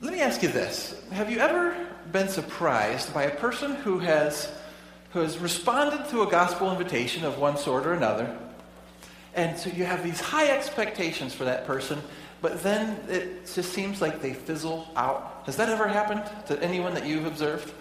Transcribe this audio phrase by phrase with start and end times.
[0.00, 0.94] let me ask you this.
[1.10, 1.76] Have you ever
[2.12, 4.50] been surprised by a person who has,
[5.12, 8.36] who has responded to a gospel invitation of one sort or another?
[9.34, 12.00] And so you have these high expectations for that person,
[12.40, 15.42] but then it just seems like they fizzle out.
[15.46, 17.72] Has that ever happened to anyone that you've observed?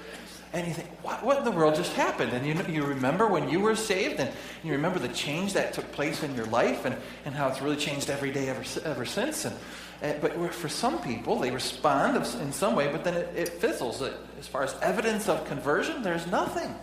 [0.54, 2.31] And you think, what, what in the world just happened?
[2.31, 4.31] And you, you remember when you were saved, and
[4.63, 6.95] you remember the change that took place in your life, and,
[7.25, 9.45] and how it's really changed every day ever, ever since.
[9.45, 9.55] And,
[10.02, 14.02] and but for some people, they respond in some way, but then it, it fizzles.
[14.02, 16.73] Uh, as far as evidence of conversion, there's nothing.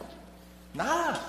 [0.74, 1.20] Nada.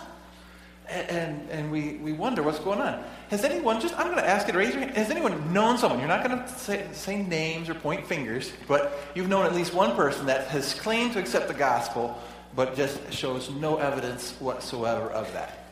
[0.88, 3.04] And, and we, we wonder what's going on.
[3.30, 4.96] Has anyone, just, I'm going to ask you to raise your hand.
[4.96, 6.00] Has anyone known someone?
[6.00, 9.74] You're not going to say, say names or point fingers, but you've known at least
[9.74, 12.22] one person that has claimed to accept the gospel,
[12.56, 15.66] but just shows no evidence whatsoever of that.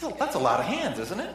[0.00, 1.34] That's a, that's a lot of hands, isn't it?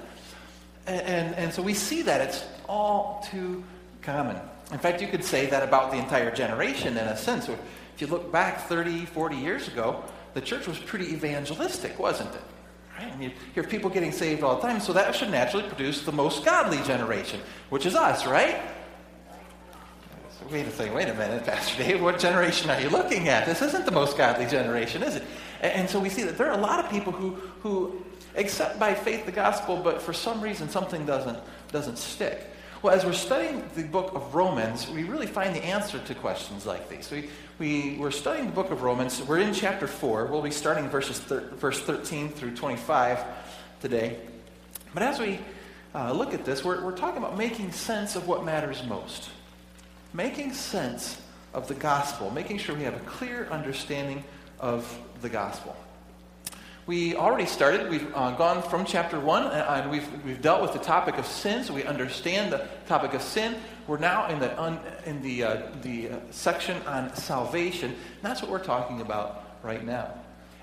[0.88, 3.64] And, and, and so we see that it's all too
[4.02, 4.38] common.
[4.72, 7.50] In fact, you could say that about the entire generation in a sense.
[7.50, 7.60] If
[8.02, 12.42] you look back 30, 40 years ago, the church was pretty evangelistic, wasn't it?
[12.98, 13.12] Right?
[13.12, 16.12] And you hear people getting saved all the time, so that should naturally produce the
[16.12, 18.62] most godly generation, which is us, right?
[20.40, 23.46] So wait a second, wait a minute, Pastor Dave, what generation are you looking at?
[23.46, 25.24] This isn't the most godly generation, is it?
[25.62, 28.04] And, so we see that there are a lot of people who, who
[28.36, 31.40] accept by faith the gospel, but for some reason something doesn't,
[31.72, 32.48] doesn't stick.
[32.82, 36.66] Well, as we're studying the book of Romans, we really find the answer to questions
[36.66, 37.12] like these.
[37.12, 37.30] We,
[37.60, 39.22] we, we're studying the book of Romans.
[39.22, 40.26] We're in chapter 4.
[40.26, 43.24] We'll be starting verses thir- verse 13 through 25
[43.82, 44.18] today.
[44.96, 45.40] But as we
[45.94, 49.30] uh, look at this, we're, we're talking about making sense of what matters most.
[50.12, 51.22] Making sense
[51.54, 54.24] of the gospel, making sure we have a clear understanding
[54.60, 55.76] of the gospel.
[56.88, 57.92] We already started.
[57.92, 61.64] We've uh, gone from chapter 1, and we've, we've dealt with the topic of sin,
[61.64, 63.56] so we understand the topic of sin.
[63.86, 67.96] We're now in the, un, in the, uh, the uh, section on salvation.
[68.24, 70.12] that's what we're talking about right now.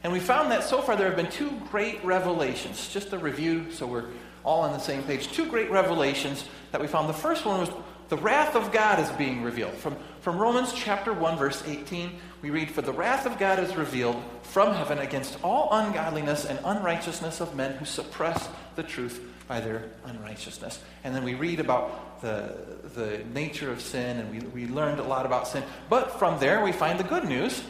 [0.02, 2.88] And we found that so far there have been two great revelations.
[2.88, 4.06] Just a review, so we're
[4.44, 5.30] all on the same page.
[5.30, 7.08] Two great revelations that we found.
[7.08, 7.70] The first one was
[8.08, 9.74] the wrath of God is being revealed.
[9.74, 13.74] From, from Romans chapter 1, verse 18, we read, For the wrath of God is
[13.74, 19.60] revealed from heaven against all ungodliness and unrighteousness of men who suppress the truth by
[19.60, 20.80] their unrighteousness.
[21.04, 22.54] And then we read about the,
[22.94, 25.64] the nature of sin, and we, we learned a lot about sin.
[25.88, 27.62] But from there, we find the good news.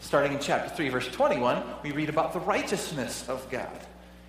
[0.00, 3.68] Starting in chapter 3, verse 21, we read about the righteousness of God.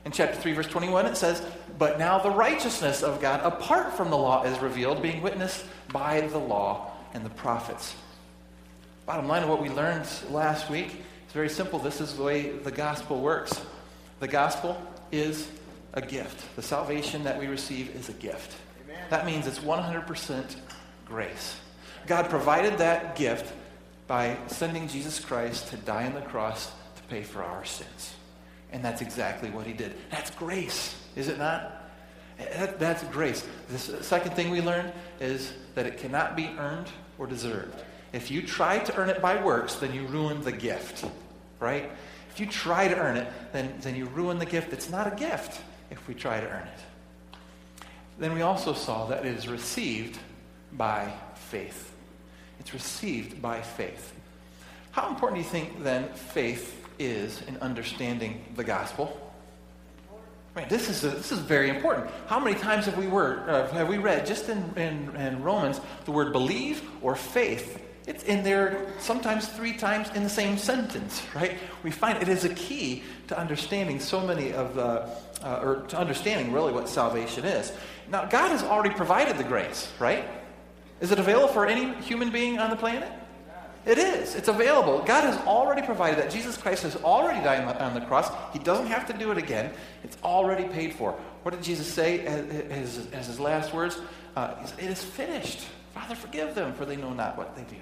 [0.03, 1.45] In chapter 3, verse 21, it says,
[1.77, 6.21] But now the righteousness of God apart from the law is revealed, being witnessed by
[6.21, 7.95] the law and the prophets.
[9.05, 11.79] Bottom line of what we learned last week is very simple.
[11.79, 13.59] This is the way the gospel works.
[14.19, 14.79] The gospel
[15.11, 15.49] is
[15.93, 16.55] a gift.
[16.55, 18.55] The salvation that we receive is a gift.
[18.85, 19.03] Amen.
[19.09, 20.55] That means it's 100%
[21.05, 21.59] grace.
[22.05, 23.51] God provided that gift
[24.05, 28.13] by sending Jesus Christ to die on the cross to pay for our sins.
[28.71, 29.95] And that's exactly what he did.
[30.11, 31.89] That's grace, is it not?
[32.37, 33.45] That, that's grace.
[33.69, 36.87] The second thing we learned is that it cannot be earned
[37.17, 37.83] or deserved.
[38.13, 41.05] If you try to earn it by works, then you ruin the gift,
[41.59, 41.89] right?
[42.29, 44.73] If you try to earn it, then, then you ruin the gift.
[44.73, 47.39] It's not a gift if we try to earn it.
[48.19, 50.19] Then we also saw that it is received
[50.73, 51.93] by faith.
[52.59, 54.13] It's received by faith.
[54.91, 59.17] How important do you think then faith is in understanding the gospel.
[60.53, 62.11] Right, this is, a, this is very important.
[62.27, 65.79] How many times have we, word, uh, have we read, just in, in, in Romans,
[66.05, 67.81] the word believe or faith?
[68.11, 71.57] It's in there sometimes three times in the same sentence, right?
[71.81, 75.07] We find it is a key to understanding so many of the,
[75.41, 77.71] uh, or to understanding really what salvation is.
[78.09, 80.25] Now, God has already provided the grace, right?
[80.99, 83.09] Is it available for any human being on the planet?
[83.85, 84.35] It is.
[84.35, 84.99] It's available.
[85.05, 86.29] God has already provided that.
[86.29, 88.29] Jesus Christ has already died on the cross.
[88.51, 89.71] He doesn't have to do it again.
[90.03, 91.13] It's already paid for.
[91.43, 93.97] What did Jesus say as, as his last words?
[94.35, 95.65] Uh, it is finished.
[95.93, 97.77] Father, forgive them, for they know not what they do.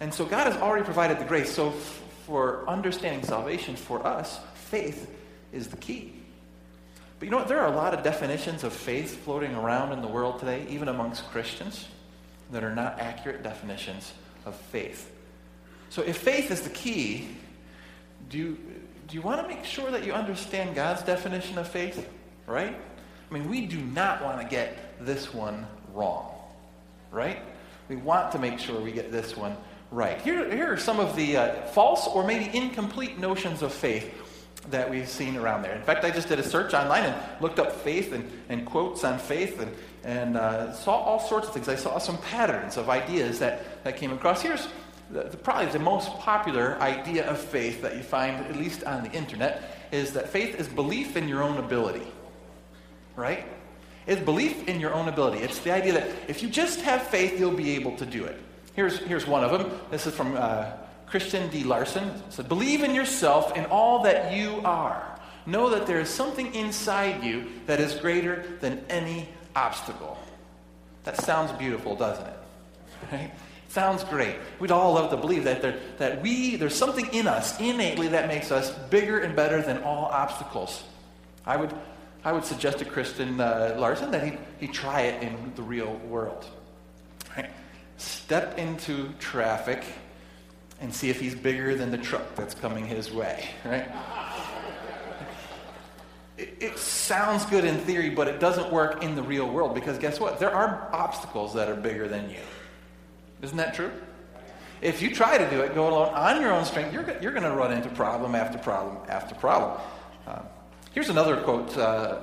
[0.00, 1.52] And so God has already provided the grace.
[1.52, 5.10] So f- for understanding salvation for us, faith
[5.52, 6.14] is the key.
[7.18, 7.48] But you know what?
[7.48, 10.88] There are a lot of definitions of faith floating around in the world today, even
[10.88, 11.88] amongst Christians,
[12.52, 14.12] that are not accurate definitions
[14.46, 15.10] of faith.
[15.90, 17.28] So if faith is the key,
[18.28, 18.58] do you,
[19.08, 22.08] do you want to make sure that you understand God's definition of faith?
[22.46, 22.76] Right?
[23.30, 26.34] I mean, we do not want to get this one wrong.
[27.10, 27.42] Right?
[27.88, 29.56] We want to make sure we get this one
[29.90, 30.20] right.
[30.20, 34.12] Here, here are some of the uh, false or maybe incomplete notions of faith
[34.70, 35.74] that we've seen around there.
[35.74, 39.04] In fact, I just did a search online and looked up faith and, and quotes
[39.04, 39.74] on faith and,
[40.04, 41.68] and uh, saw all sorts of things.
[41.68, 44.42] I saw some patterns of ideas that, that came across.
[44.42, 44.68] Here's
[45.10, 49.04] the, the, probably the most popular idea of faith that you find, at least on
[49.04, 52.06] the internet, is that faith is belief in your own ability.
[53.16, 53.46] Right?
[54.06, 55.38] It's belief in your own ability.
[55.38, 58.38] It's the idea that if you just have faith, you'll be able to do it.
[58.78, 59.76] Here's, here's one of them.
[59.90, 60.70] This is from uh,
[61.06, 61.64] Christian D.
[61.64, 62.10] Larson.
[62.10, 65.18] It said, Believe in yourself in all that you are.
[65.46, 70.16] Know that there is something inside you that is greater than any obstacle.
[71.02, 72.38] That sounds beautiful, doesn't it?
[73.12, 73.32] Right?
[73.66, 74.36] Sounds great.
[74.60, 78.28] We'd all love to believe that, there, that we, there's something in us innately that
[78.28, 80.84] makes us bigger and better than all obstacles.
[81.44, 81.74] I would,
[82.24, 85.96] I would suggest to Christian uh, Larson that he, he try it in the real
[86.08, 86.46] world.
[87.98, 89.84] Step into traffic
[90.80, 93.50] and see if he's bigger than the truck that's coming his way.
[93.64, 93.88] Right?
[96.36, 100.20] It, sounds good in theory, but it doesn't work in the real world because guess
[100.20, 100.38] what?
[100.38, 102.38] There are obstacles that are bigger than you.
[103.42, 103.90] Isn't that true?
[104.80, 107.42] If you try to do it, go alone on your own strength, you're, you're going
[107.42, 109.80] to run into problem after problem after problem.
[110.28, 110.42] Uh,
[110.92, 112.20] here's another quote uh,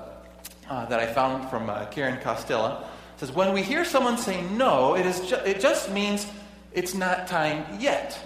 [0.69, 2.85] uh, that I found from uh, Karen Costilla.
[3.15, 6.27] It says, When we hear someone say no, it, is ju- it just means
[6.73, 8.19] it's not time yet.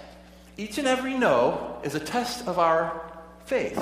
[0.56, 3.00] Each and every no is a test of our
[3.44, 3.80] faith.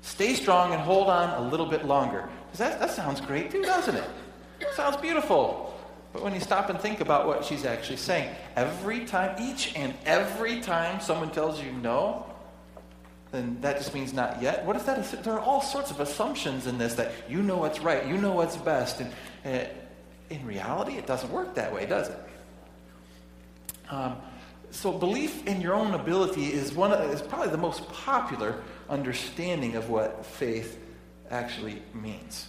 [0.00, 2.28] Stay strong and hold on a little bit longer.
[2.56, 4.10] That, that sounds great too, doesn't it?
[4.74, 5.72] Sounds beautiful.
[6.12, 9.94] But when you stop and think about what she's actually saying, every time, each and
[10.04, 12.26] every time someone tells you no,
[13.30, 14.64] then that just means not yet.
[14.66, 15.24] What is that?
[15.24, 18.32] There are all sorts of assumptions in this that you know what's right, you know
[18.32, 19.00] what's best.
[19.00, 19.12] And
[19.44, 19.70] uh,
[20.32, 22.18] in reality, it doesn't work that way, does it?
[23.90, 24.16] Um,
[24.70, 29.76] so belief in your own ability is one of, is probably the most popular understanding
[29.76, 30.78] of what faith
[31.30, 32.48] actually means.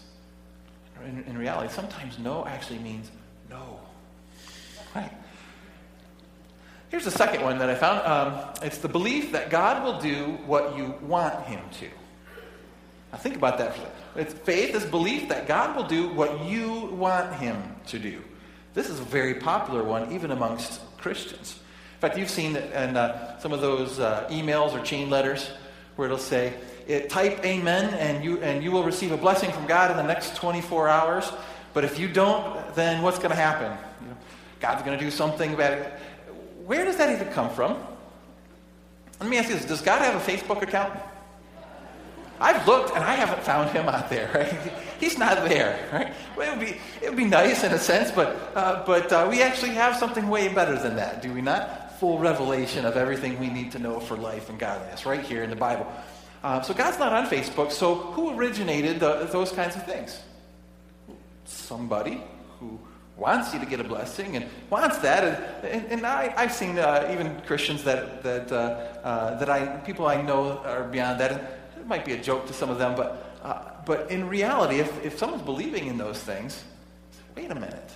[1.05, 3.11] In, in reality, sometimes no actually means
[3.49, 3.79] no.
[4.95, 5.11] Right.
[6.89, 8.07] Here's the second one that I found.
[8.07, 11.89] Um, it's the belief that God will do what you want Him to.
[13.11, 13.75] Now think about that.
[14.15, 18.21] It's faith is belief that God will do what you want Him to do.
[18.73, 21.59] This is a very popular one, even amongst Christians.
[21.95, 25.49] In fact, you've seen in uh, some of those uh, emails or chain letters
[25.95, 26.53] where it'll say,
[26.87, 30.03] it, type amen and you, and you will receive a blessing from God in the
[30.03, 31.31] next 24 hours.
[31.73, 33.77] But if you don't, then what's going to happen?
[34.01, 34.17] You know,
[34.59, 35.93] God's going to do something about it.
[36.65, 37.77] Where does that even come from?
[39.19, 40.99] Let me ask you this Does God have a Facebook account?
[42.39, 44.29] I've looked and I haven't found him out there.
[44.33, 44.73] Right?
[44.99, 45.79] He's not there.
[45.91, 46.13] Right?
[46.35, 49.27] Well, it would be it would be nice in a sense, but uh, but uh,
[49.29, 51.99] we actually have something way better than that, do we not?
[51.99, 55.49] Full revelation of everything we need to know for life and godliness, right here in
[55.49, 55.87] the Bible.
[56.43, 57.71] Uh, so God's not on Facebook.
[57.71, 60.19] So who originated the, those kinds of things?
[61.45, 62.21] somebody
[62.59, 62.79] who
[63.17, 65.23] wants you to get a blessing and wants that.
[65.23, 68.55] And, and, and I, have seen uh, even Christians that, that, uh,
[69.03, 71.62] uh, that I, people I know are beyond that.
[71.83, 75.03] It might be a joke to some of them, but, uh, but in reality, if,
[75.03, 76.63] if someone's believing in those things,
[77.35, 77.91] wait a minute.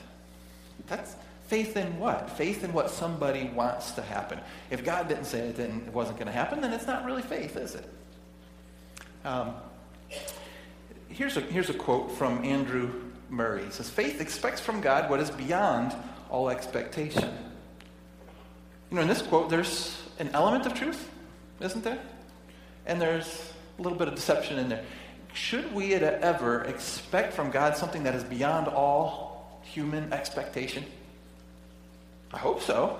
[0.88, 1.16] That's
[1.48, 2.30] faith in what?
[2.32, 4.42] Faith in what somebody wants to happen.
[4.72, 7.22] If God didn't say it, then it wasn't going to happen, then it's not really
[7.22, 7.90] faith, is it?
[9.24, 9.54] Um,
[11.08, 12.92] here's, a, here's a quote from Andrew
[13.30, 13.64] Murray.
[13.64, 15.96] He says, Faith expects from God what is beyond
[16.30, 17.30] all expectation.
[18.90, 21.10] You know, in this quote, there's an element of truth,
[21.62, 22.00] isn't there?
[22.86, 24.84] And there's a little bit of deception in there.
[25.34, 30.84] Should we ever expect from God something that is beyond all human expectation?
[32.34, 33.00] I hope so,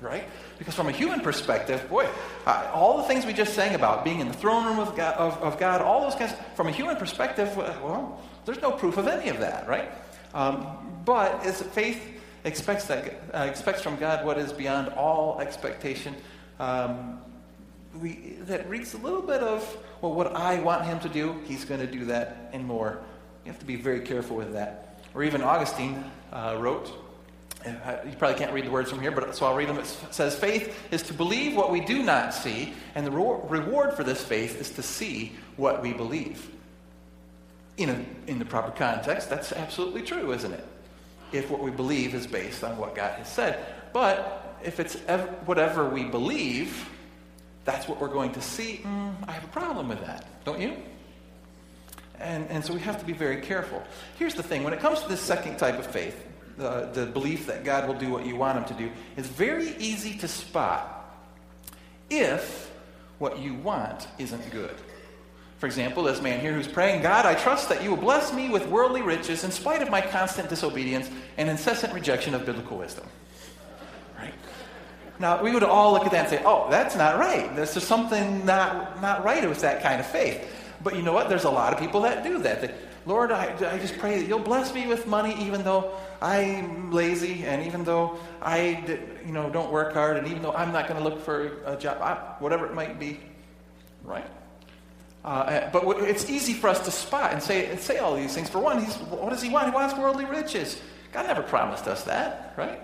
[0.00, 0.24] right?
[0.58, 2.08] Because from a human perspective, boy,
[2.46, 5.14] uh, all the things we just sang about, being in the throne room of God,
[5.16, 9.08] of, of God all those kinds, from a human perspective, well, there's no proof of
[9.08, 9.90] any of that, right?
[10.34, 12.00] Um, but is faith
[12.44, 16.14] expects that uh, expects from God what is beyond all expectation.
[16.60, 17.20] Um,
[18.00, 21.64] we, that reeks a little bit of well, what I want Him to do, He's
[21.64, 23.00] going to do that and more.
[23.44, 25.00] You have to be very careful with that.
[25.14, 26.92] Or even Augustine uh, wrote.
[27.66, 29.78] Uh, you probably can't read the words from here, but so I'll read them.
[29.78, 34.04] It says, "Faith is to believe what we do not see, and the reward for
[34.04, 36.48] this faith is to see what we believe."
[37.78, 40.66] in, a, in the proper context, that's absolutely true, isn't it?
[41.32, 43.64] If what we believe is based on what God has said.
[43.92, 46.88] But if it's ever, whatever we believe,
[47.68, 48.80] that's what we're going to see.
[48.82, 50.74] Mm, I have a problem with that, don't you?
[52.18, 53.82] And, and so we have to be very careful.
[54.18, 56.24] Here's the thing when it comes to this second type of faith,
[56.56, 59.76] the, the belief that God will do what you want Him to do, it's very
[59.76, 61.14] easy to spot
[62.08, 62.72] if
[63.18, 64.74] what you want isn't good.
[65.58, 68.48] For example, this man here who's praying, God, I trust that you will bless me
[68.48, 73.04] with worldly riches in spite of my constant disobedience and incessant rejection of biblical wisdom.
[75.20, 77.54] Now, we would all look at that and say, oh, that's not right.
[77.56, 80.46] There's something not, not right with that kind of faith.
[80.82, 81.28] But you know what?
[81.28, 82.60] There's a lot of people that do that.
[82.60, 82.72] They,
[83.04, 87.44] Lord, I, I just pray that you'll bless me with money even though I'm lazy
[87.44, 88.84] and even though I
[89.26, 91.76] you know, don't work hard and even though I'm not going to look for a
[91.76, 93.18] job, whatever it might be.
[94.04, 94.26] Right?
[95.24, 98.48] Uh, but it's easy for us to spot and say, and say all these things.
[98.48, 99.66] For one, what does he want?
[99.66, 100.80] He wants worldly riches.
[101.12, 102.80] God never promised us that, right?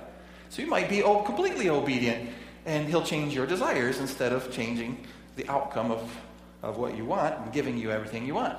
[0.55, 2.31] So you might be completely obedient,
[2.65, 6.17] and he'll change your desires instead of changing the outcome of,
[6.63, 8.57] of what you want and giving you everything you want.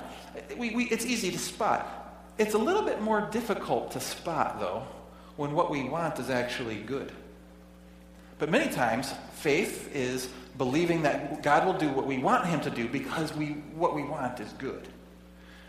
[0.58, 2.20] We, we, it's easy to spot.
[2.36, 4.82] It's a little bit more difficult to spot, though,
[5.36, 7.10] when what we want is actually good.
[8.38, 12.70] But many times, faith is believing that God will do what we want him to
[12.70, 14.86] do because we, what we want is good.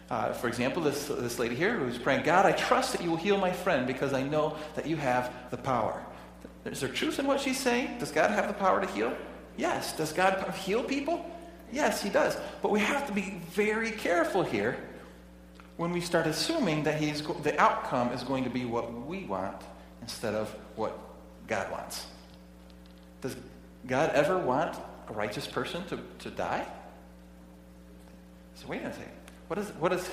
[0.10, 3.16] Uh, for example, this, this lady here who's praying, God, I trust that you will
[3.16, 6.04] heal my friend because I know that you have the power.
[6.72, 7.98] Is there truth in what she's saying?
[8.00, 9.16] Does God have the power to heal?
[9.56, 9.96] Yes.
[9.96, 11.26] Does God heal people?
[11.72, 12.38] Yes, he does.
[12.62, 14.78] But we have to be very careful here
[15.78, 19.62] when we start assuming that he's, the outcome is going to be what we want
[20.02, 20.98] instead of what
[21.48, 22.08] God wants.
[23.22, 23.36] Does
[23.86, 26.66] God ever want a righteous person to, to die?
[28.56, 29.12] So wait a second.
[29.48, 30.10] What, does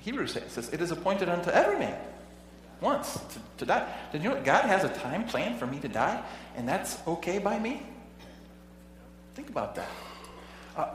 [0.00, 0.40] Hebrews say?
[0.40, 1.98] It says, It is appointed unto every man
[2.80, 3.92] once to, to die.
[4.12, 4.44] Did you know what?
[4.44, 6.22] God has a time plan for me to die,
[6.56, 7.82] and that's okay by me?
[9.34, 9.88] Think about that.
[10.76, 10.86] Uh,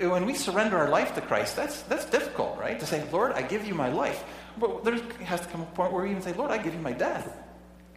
[0.00, 2.78] when we surrender our life to Christ, that's, that's difficult, right?
[2.78, 4.22] To say, Lord, I give you my life.
[4.58, 6.80] But there has to come a point where we even say, Lord, I give you
[6.80, 7.34] my death,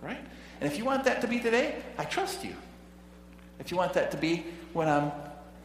[0.02, 0.24] right?
[0.62, 2.56] And if you want that to be today, I trust you.
[3.60, 5.10] If you want that to be when I'm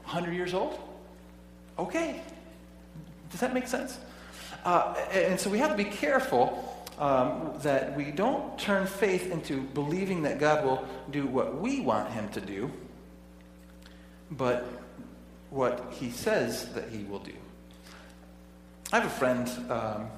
[0.05, 0.79] 100 years old,
[1.79, 2.21] okay.
[3.31, 3.99] Does that make sense?
[4.65, 9.61] Uh, and so we have to be careful um, that we don't turn faith into
[9.61, 12.71] believing that God will do what we want Him to do,
[14.31, 14.67] but
[15.51, 17.35] what He says that He will do.
[18.93, 20.09] I have a friend, um,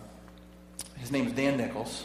[0.98, 2.04] his name is Dan Nichols.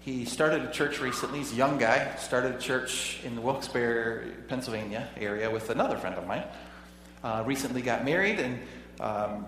[0.00, 1.40] He started a church recently.
[1.40, 2.14] He's a young guy.
[2.16, 6.44] Started a church in the Wilkes-Barre, Pennsylvania area with another friend of mine.
[7.24, 8.60] Uh, recently got married, and
[9.00, 9.46] um,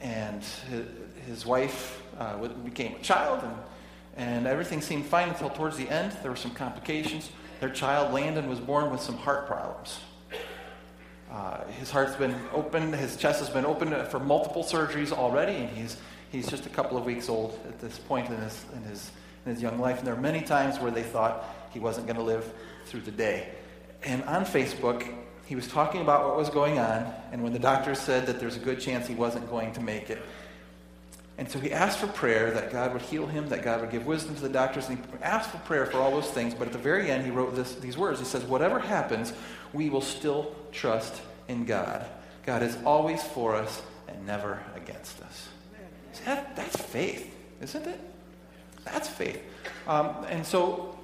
[0.00, 0.86] and his,
[1.26, 3.54] his wife uh, became a child, and
[4.16, 6.12] and everything seemed fine until towards the end.
[6.22, 7.30] There were some complications.
[7.60, 10.00] Their child Landon was born with some heart problems.
[11.30, 12.94] Uh, his heart's been opened.
[12.94, 15.96] His chest has been opened for multiple surgeries already, and he's
[16.30, 19.10] he's just a couple of weeks old at this point in his in his
[19.46, 19.98] in his young life.
[19.98, 22.52] And there are many times where they thought he wasn't going to live
[22.84, 23.48] through the day.
[24.04, 25.08] And on Facebook,
[25.46, 28.56] he was talking about what was going on, and when the doctor said that there's
[28.56, 30.22] a good chance he wasn't going to make it.
[31.38, 34.06] And so he asked for prayer that God would heal him, that God would give
[34.06, 36.54] wisdom to the doctors, and he asked for prayer for all those things.
[36.54, 38.18] But at the very end, he wrote this, these words.
[38.18, 39.32] He says, Whatever happens,
[39.72, 42.06] we will still trust in God.
[42.44, 45.48] God is always for us and never against us.
[46.24, 48.00] That, that's faith, isn't it?
[48.84, 49.42] That's faith.
[49.86, 50.98] Um, and so,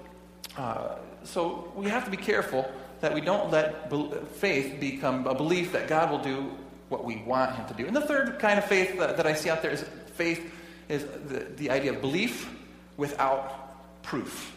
[0.57, 2.71] uh, so we have to be careful
[3.01, 6.51] that we don't let be- faith become a belief that God will do
[6.89, 7.87] what we want Him to do.
[7.87, 9.85] And the third kind of faith that, that I see out there is
[10.19, 10.53] faith
[10.89, 12.51] is the, the idea of belief
[12.97, 14.53] without proof.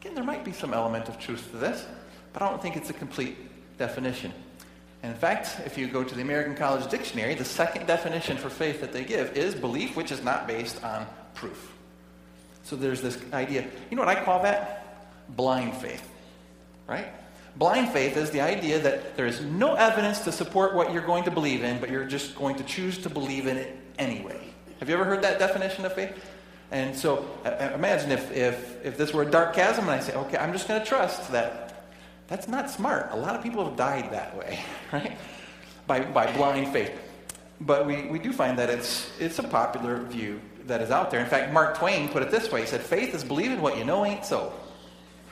[0.00, 1.86] Again, there might be some element of truth to this,
[2.32, 3.36] but I don't think it's a complete
[3.78, 4.32] definition.
[5.02, 8.50] And in fact, if you go to the American College Dictionary, the second definition for
[8.50, 11.72] faith that they give is belief which is not based on proof.
[12.64, 13.64] So there's this idea.
[13.90, 15.06] You know what I call that?
[15.36, 16.08] Blind faith.
[16.88, 17.06] Right?
[17.56, 21.24] Blind faith is the idea that there is no evidence to support what you're going
[21.24, 24.40] to believe in, but you're just going to choose to believe in it anyway.
[24.80, 26.12] Have you ever heard that definition of faith?
[26.70, 27.28] And so
[27.74, 30.66] imagine if, if, if this were a dark chasm and I say, okay, I'm just
[30.66, 31.84] going to trust that.
[32.28, 33.10] That's not smart.
[33.12, 34.58] A lot of people have died that way,
[34.92, 35.16] right?
[35.86, 36.92] By, by blind faith.
[37.60, 41.20] But we, we do find that it's, it's a popular view that is out there.
[41.20, 43.84] In fact, Mark Twain put it this way He said, Faith is believing what you
[43.84, 44.52] know ain't so.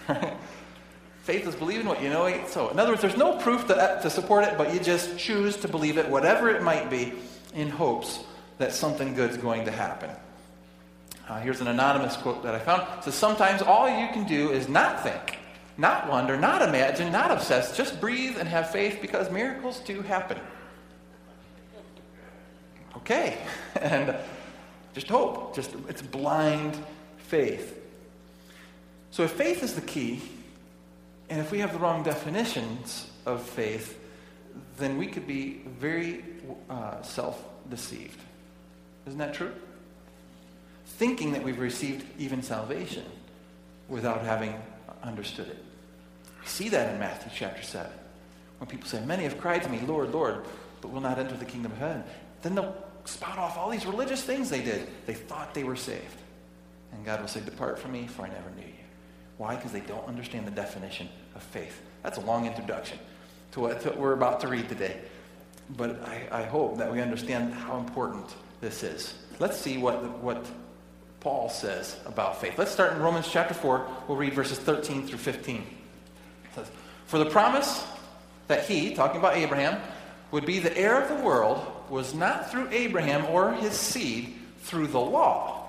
[1.24, 2.68] Faith is believing what you know ain't so.
[2.68, 5.68] In other words, there's no proof to, to support it, but you just choose to
[5.68, 7.14] believe it, whatever it might be,
[7.54, 8.20] in hopes
[8.58, 10.11] that something good is going to happen.
[11.28, 12.82] Uh, here's an anonymous quote that I found.
[12.99, 15.38] It says, Sometimes all you can do is not think,
[15.78, 17.76] not wonder, not imagine, not obsess.
[17.76, 20.38] Just breathe and have faith because miracles do happen.
[22.99, 23.38] Okay.
[23.80, 24.14] and
[24.92, 25.54] just hope.
[25.54, 26.76] Just it's blind
[27.18, 27.80] faith.
[29.11, 30.20] So if faith is the key,
[31.30, 33.99] and if we have the wrong definitions of faith,
[34.76, 36.25] then we could be very
[36.68, 38.20] uh, self deceived.
[39.06, 39.52] Isn't that true?
[40.87, 43.04] Thinking that we've received even salvation
[43.88, 44.54] without having
[45.02, 45.62] understood it.
[46.40, 47.90] We see that in Matthew chapter 7.
[48.58, 50.44] When people say, Many have cried to me, Lord, Lord,
[50.80, 52.04] but will not enter the kingdom of heaven.
[52.42, 54.88] Then they'll spout off all these religious things they did.
[55.06, 56.16] They thought they were saved.
[56.92, 58.73] And God will say, Depart from me, for I never knew you.
[59.37, 59.56] Why?
[59.56, 61.80] Because they don't understand the definition of faith.
[62.02, 62.99] That's a long introduction
[63.52, 65.00] to what, we're about to read today.
[65.76, 68.26] But I, I, hope that we understand how important
[68.64, 69.14] this is.
[69.38, 70.44] Let's see what, what
[71.21, 72.59] Paul says about faith.
[72.59, 73.87] Let's start in Romans chapter 4.
[74.09, 75.56] We'll read verses 13 through 15.
[75.56, 75.64] It
[76.54, 76.71] says,
[77.06, 77.85] For the promise
[78.49, 79.80] that he, talking about Abraham,
[80.30, 84.87] would be the heir of the world was not through Abraham or his seed through
[84.87, 85.66] the law,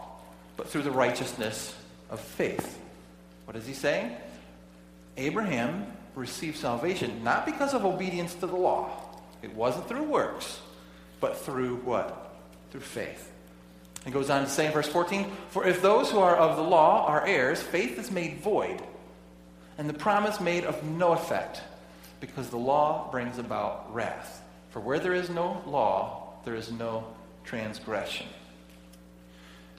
[0.56, 1.76] but through the righteousness
[2.10, 2.80] of faith.
[3.44, 4.16] What is he saying?
[5.18, 5.86] Abraham
[6.16, 8.90] received salvation not because of obedience to the law.
[9.42, 10.62] It wasn't through works,
[11.20, 12.25] but through what?
[12.76, 13.32] Through faith.
[14.06, 16.62] It goes on to say in verse 14 For if those who are of the
[16.62, 18.84] law are heirs, faith is made void,
[19.78, 21.62] and the promise made of no effect,
[22.20, 24.44] because the law brings about wrath.
[24.72, 27.06] For where there is no law, there is no
[27.46, 28.28] transgression.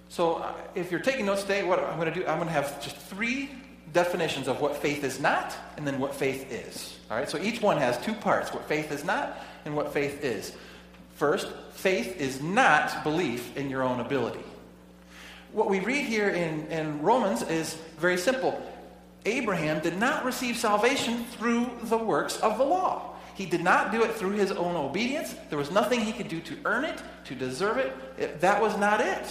[0.09, 2.55] So, uh, if you're taking notes today, what I'm going to do, I'm going to
[2.55, 3.51] have just three
[3.93, 6.99] definitions of what faith is not and then what faith is.
[7.11, 9.37] All right, so each one has two parts what faith is not
[9.67, 10.57] and what faith is.
[11.17, 14.45] First, faith is not belief in your own ability.
[15.53, 18.63] What we read here in, in Romans is very simple.
[19.25, 23.15] Abraham did not receive salvation through the works of the law.
[23.35, 25.35] He did not do it through his own obedience.
[25.49, 27.95] There was nothing he could do to earn it, to deserve it.
[28.19, 29.27] it that was not it.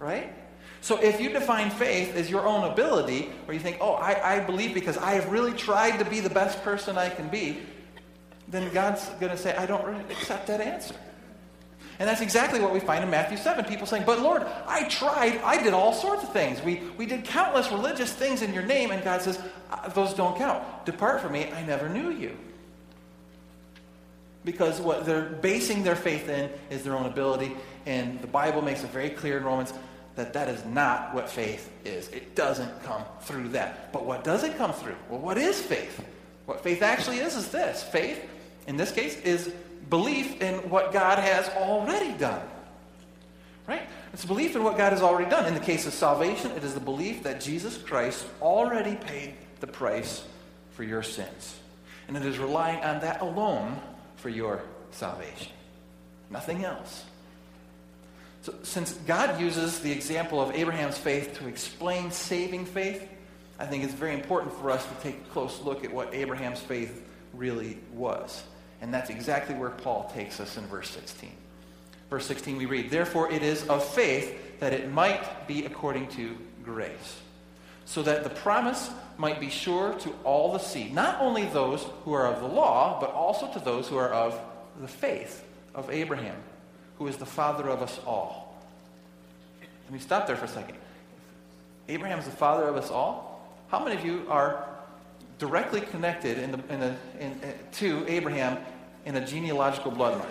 [0.00, 0.32] Right?
[0.80, 4.40] So if you define faith as your own ability, or you think, oh, I, I
[4.40, 7.62] believe because I have really tried to be the best person I can be,
[8.48, 10.94] then God's going to say, I don't really accept that answer.
[11.98, 13.64] And that's exactly what we find in Matthew 7.
[13.64, 15.38] People saying, But Lord, I tried.
[15.38, 16.62] I did all sorts of things.
[16.62, 18.90] We, we did countless religious things in your name.
[18.90, 20.62] And God says, uh, Those don't count.
[20.84, 21.50] Depart from me.
[21.52, 22.36] I never knew you
[24.46, 27.54] because what they're basing their faith in is their own ability.
[27.84, 29.74] And the Bible makes it very clear in Romans
[30.14, 32.08] that that is not what faith is.
[32.08, 33.92] It doesn't come through that.
[33.92, 34.94] But what does it come through?
[35.10, 36.02] Well, what is faith?
[36.46, 38.24] What faith actually is is this faith,
[38.66, 39.52] in this case, is
[39.88, 42.42] belief in what God has already done.
[43.66, 43.82] Right?
[44.12, 45.46] It's belief in what God has already done.
[45.46, 49.66] In the case of salvation, it is the belief that Jesus Christ already paid the
[49.66, 50.24] price
[50.72, 51.58] for your sins.
[52.08, 53.80] And it is relying on that alone
[54.16, 55.52] for your salvation.
[56.30, 57.04] Nothing else.
[58.42, 63.08] So, since God uses the example of Abraham's faith to explain saving faith,
[63.58, 66.60] I think it's very important for us to take a close look at what Abraham's
[66.60, 67.02] faith
[67.34, 68.44] really was.
[68.80, 71.30] And that's exactly where Paul takes us in verse 16.
[72.10, 76.36] Verse 16, we read, Therefore it is of faith that it might be according to
[76.62, 77.20] grace,
[77.84, 82.12] so that the promise might be sure to all the seed, not only those who
[82.12, 84.38] are of the law, but also to those who are of
[84.80, 86.36] the faith of Abraham,
[86.98, 88.62] who is the father of us all.
[89.84, 90.76] Let me stop there for a second.
[91.88, 93.40] Abraham is the father of us all.
[93.68, 94.65] How many of you are
[95.38, 98.58] directly connected in the, in the, in, in, to Abraham
[99.04, 100.26] in a genealogical bloodline?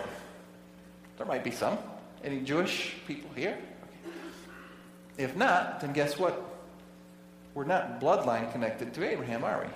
[1.16, 1.78] There might be some.
[2.24, 3.56] Any Jewish people here?
[3.56, 5.24] Okay.
[5.24, 6.56] If not, then guess what?
[7.56, 9.70] we're not bloodline connected to Abraham, are we?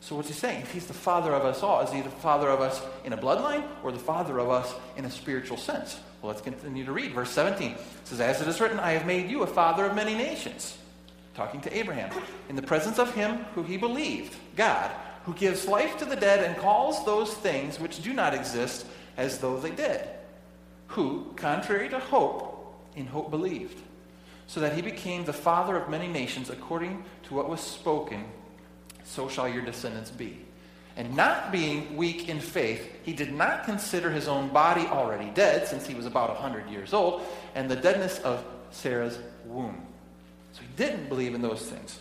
[0.00, 0.62] So what's he saying?
[0.62, 3.18] If he's the father of us all, is he the father of us in a
[3.18, 5.98] bloodline or the father of us in a spiritual sense?
[6.22, 7.12] Well, let's continue to read.
[7.12, 9.96] Verse 17 it says, As it is written, I have made you a father of
[9.96, 10.78] many nations.
[11.34, 12.10] Talking to Abraham.
[12.48, 14.90] In the presence of him who he believed, God,
[15.24, 19.38] who gives life to the dead and calls those things which do not exist as
[19.38, 20.08] though they did.
[20.88, 23.80] Who, contrary to hope, in hope believed
[24.52, 28.22] so that he became the father of many nations according to what was spoken,
[29.02, 30.38] so shall your descendants be.
[30.94, 35.66] And not being weak in faith, he did not consider his own body already dead,
[35.66, 37.22] since he was about a 100 years old,
[37.54, 39.86] and the deadness of Sarah's womb.
[40.52, 41.98] So he didn't believe in those things.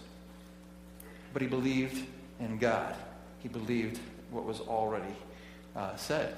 [1.33, 2.05] But he believed
[2.39, 2.95] in God.
[3.39, 5.15] He believed what was already
[5.75, 6.35] uh, said.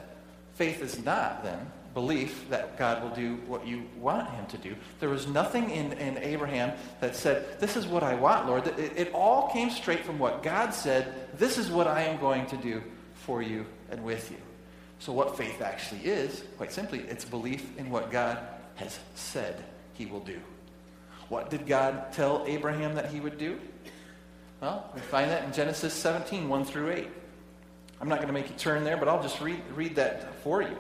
[0.56, 4.76] Faith is not, then, belief that God will do what you want him to do.
[4.99, 8.67] There was nothing in, in Abraham that said, This is what I want, Lord.
[8.67, 12.45] It, it all came straight from what God said, This is what I am going
[12.47, 14.38] to do for you and with you.
[14.99, 18.39] So, what faith actually is, quite simply, it's belief in what God
[18.76, 20.39] has said he will do.
[21.30, 23.60] What did God tell Abraham that he would do?
[24.62, 27.08] Well, we find that in Genesis 17, 1 through 8.
[28.00, 30.62] I'm not going to make you turn there, but I'll just read, read that for
[30.62, 30.78] you.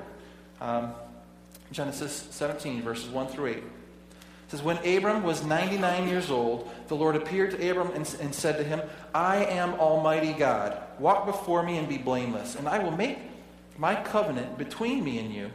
[0.61, 0.93] Um,
[1.71, 3.57] Genesis 17, verses 1 through 8.
[3.57, 3.63] It
[4.47, 8.57] says, When Abram was 99 years old, the Lord appeared to Abram and, and said
[8.57, 8.81] to him,
[9.13, 10.77] I am Almighty God.
[10.99, 13.17] Walk before me and be blameless, and I will make
[13.77, 15.49] my covenant between me and you,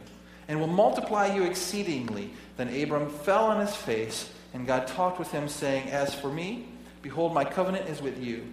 [0.47, 2.31] and will multiply you exceedingly.
[2.57, 6.65] Then Abram fell on his face, and God talked with him, saying, As for me,
[7.01, 8.45] behold, my covenant is with you,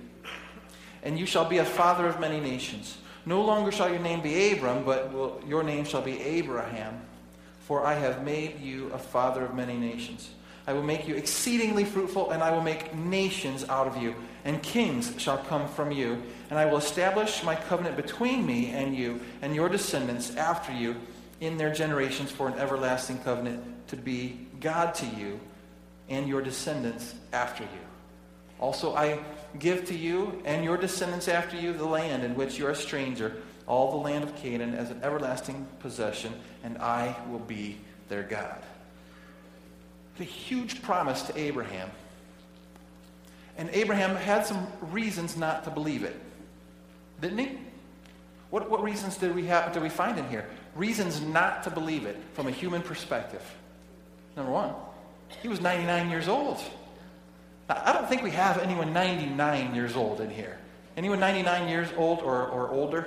[1.02, 2.98] and you shall be a father of many nations.
[3.24, 7.00] No longer shall your name be Abram, but will, your name shall be Abraham,
[7.60, 10.30] for I have made you a father of many nations.
[10.68, 14.62] I will make you exceedingly fruitful, and I will make nations out of you, and
[14.62, 16.22] kings shall come from you.
[16.50, 20.96] And I will establish my covenant between me and you and your descendants after you
[21.40, 25.38] in their generations for an everlasting covenant to be God to you
[26.08, 27.80] and your descendants after you.
[28.58, 29.18] Also, I
[29.58, 32.76] give to you and your descendants after you the land in which you are a
[32.76, 36.32] stranger, all the land of Canaan, as an everlasting possession,
[36.64, 38.62] and I will be their God.
[40.18, 41.90] a huge promise to Abraham.
[43.58, 46.16] And Abraham had some reasons not to believe it.
[47.20, 47.58] Didn't he?
[48.50, 50.46] What, what reasons did we, have, did we find in here?
[50.74, 53.42] Reasons not to believe it from a human perspective.
[54.36, 54.74] Number one,
[55.42, 56.58] he was 99 years old.
[57.68, 60.58] Now, I don't think we have anyone 99 years old in here.
[60.96, 63.06] Anyone 99 years old or, or older?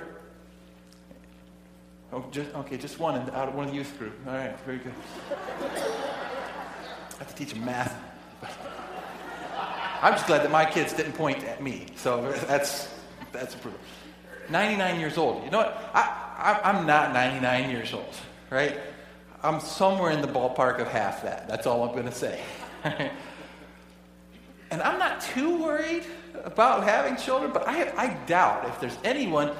[2.12, 4.14] Oh, just, okay, just one in, out of one of the youth group.
[4.26, 4.92] All right, very good.
[5.60, 7.94] I have to teach them math.
[10.02, 11.86] I'm just glad that my kids didn't point at me.
[11.96, 12.92] So that's
[13.32, 13.78] that's approval.
[14.48, 15.44] 99 years old.
[15.44, 15.90] You know what?
[15.94, 18.16] I, I, am not 99 years old,
[18.48, 18.78] right?
[19.42, 21.48] I'm somewhere in the ballpark of half that.
[21.48, 22.40] That's all I'm going to say.
[22.84, 26.04] and I'm not too worried
[26.44, 29.52] about having children, but I, I doubt if there's anyone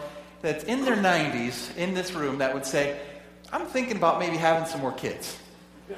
[0.42, 3.00] that's in their 90s in this room that would say,
[3.52, 5.38] I'm thinking about maybe having some more kids.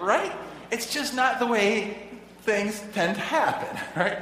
[0.00, 0.32] Right?
[0.72, 1.96] It's just not the way
[2.40, 4.18] things tend to happen, right?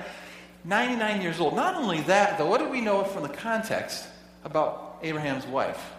[0.64, 1.56] 99 years old.
[1.56, 4.06] Not only that, though, what do we know from the context
[4.44, 5.92] about Abraham's wife?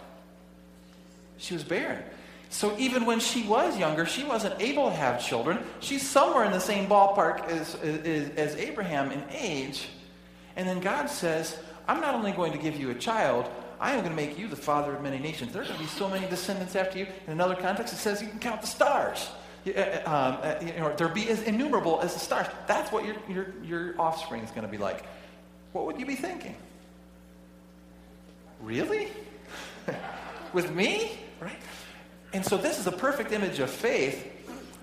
[1.38, 2.04] She was barren.
[2.52, 5.58] So even when she was younger, she wasn't able to have children.
[5.80, 9.88] She's somewhere in the same ballpark as, as, as Abraham in age.
[10.54, 13.48] And then God says, I'm not only going to give you a child,
[13.80, 15.54] I am going to make you the father of many nations.
[15.54, 17.06] There are going to be so many descendants after you.
[17.26, 19.30] In another context, it says you can count the stars.
[19.66, 19.70] Uh,
[20.04, 22.46] um, uh, you know, there be as innumerable as the stars.
[22.66, 25.06] That's what your, your, your offspring is going to be like.
[25.72, 26.54] What would you be thinking?
[28.60, 29.08] Really?
[30.52, 31.18] With me?
[31.40, 31.56] Right?
[32.32, 34.26] And so this is a perfect image of faith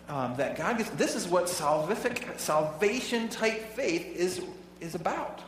[0.08, 0.90] um, that God gives.
[0.92, 4.42] This is what salvific, salvation type faith is,
[4.80, 5.42] is about.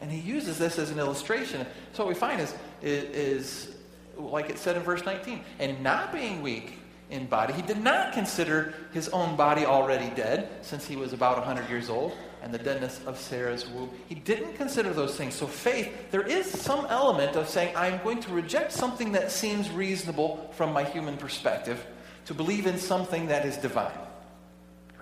[0.00, 1.64] And he uses this as an illustration.
[1.92, 3.74] So what we find is, is, is
[4.16, 6.78] like it said in verse 19, and not being weak
[7.10, 7.52] in body.
[7.52, 11.88] He did not consider his own body already dead, since he was about 100 years
[11.88, 13.90] old, and the deadness of Sarah's womb.
[14.08, 15.34] He didn't consider those things.
[15.34, 19.70] So, faith, there is some element of saying, I'm going to reject something that seems
[19.70, 21.84] reasonable from my human perspective
[22.26, 23.92] to believe in something that is divine.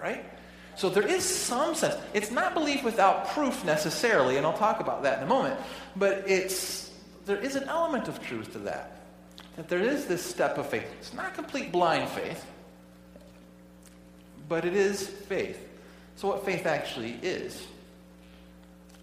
[0.00, 0.24] Right?
[0.76, 1.94] So there is some sense.
[2.14, 5.60] It's not belief without proof necessarily, and I'll talk about that in a moment,
[5.94, 6.90] but it's
[7.26, 9.00] there is an element of truth to that
[9.56, 10.86] that there is this step of faith.
[10.98, 12.46] It's not complete blind faith,
[14.48, 15.68] but it is faith.
[16.20, 17.66] So, what faith actually is?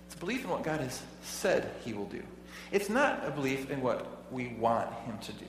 [0.05, 2.21] It's a belief in what God has said He will do.
[2.71, 5.47] It's not a belief in what we want Him to do.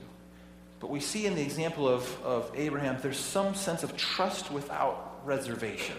[0.80, 5.20] But we see in the example of, of Abraham, there's some sense of trust without
[5.26, 5.96] reservation.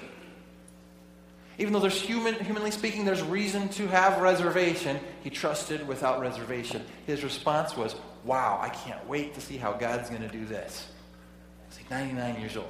[1.59, 6.83] Even though there's human, humanly speaking, there's reason to have reservation, he trusted without reservation.
[7.05, 10.87] His response was, wow, I can't wait to see how God's going to do this.
[11.69, 12.65] He's like 99 years old.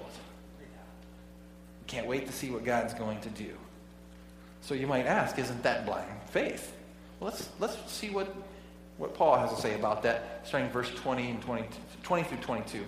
[1.89, 3.49] Can't wait to see what God's going to do.
[4.62, 6.71] So you might ask, isn't that blind faith?
[7.19, 8.32] Well, let's, let's see what,
[8.99, 11.67] what Paul has to say about that, starting verse 20 and 20,
[12.04, 12.86] 20 through 22.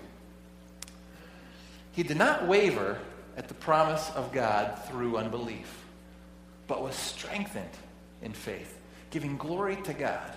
[1.93, 2.99] He did not waver
[3.35, 5.83] at the promise of God through unbelief,
[6.67, 7.65] but was strengthened
[8.21, 10.31] in faith, giving glory to God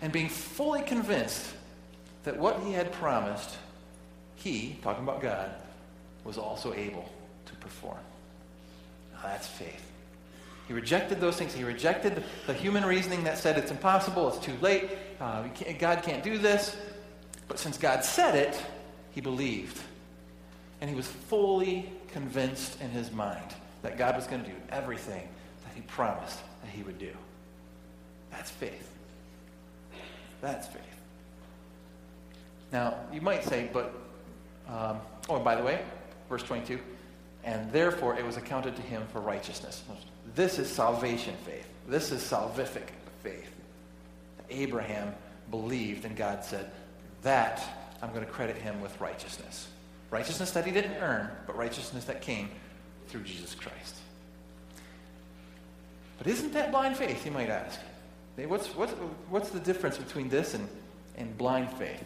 [0.00, 1.52] and being fully convinced
[2.22, 3.56] that what he had promised,
[4.36, 5.50] he, talking about God,
[6.22, 7.10] was also able
[7.62, 7.98] perform.
[9.14, 9.90] Now that's faith.
[10.68, 11.54] He rejected those things.
[11.54, 16.02] He rejected the human reasoning that said it's impossible, it's too late, uh, can't, God
[16.02, 16.76] can't do this.
[17.48, 18.60] But since God said it,
[19.10, 19.78] he believed.
[20.80, 25.28] And he was fully convinced in his mind that God was going to do everything
[25.64, 27.12] that he promised that he would do.
[28.30, 28.90] That's faith.
[30.40, 30.82] That's faith.
[32.72, 33.94] Now, you might say, but,
[34.68, 34.98] um,
[35.28, 35.82] oh, by the way,
[36.28, 36.80] verse 22,
[37.44, 39.82] and therefore it was accounted to him for righteousness.
[40.34, 41.66] This is salvation faith.
[41.88, 42.88] This is salvific
[43.22, 43.50] faith.
[44.50, 45.14] Abraham
[45.50, 46.70] believed, and God said,
[47.22, 47.62] That
[48.02, 49.68] I'm going to credit him with righteousness.
[50.10, 52.50] Righteousness that he didn't earn, but righteousness that came
[53.08, 53.96] through Jesus Christ.
[56.18, 57.80] But isn't that blind faith, you might ask?
[58.36, 58.92] What's, what's,
[59.28, 60.68] what's the difference between this and,
[61.16, 62.04] and blind faith?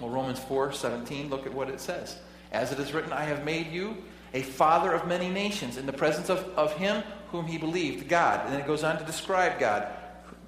[0.00, 2.18] Well, Romans 4 17, look at what it says.
[2.52, 3.96] As it is written, I have made you
[4.34, 8.44] a father of many nations in the presence of, of him whom he believed, God.
[8.44, 9.86] And then it goes on to describe God.